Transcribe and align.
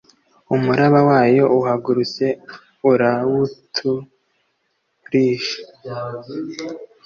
Umuraba 0.55 0.99
wayo 1.09 1.45
uhagurutse 1.57 2.25
urawut 2.91 3.75
risha 5.11 5.59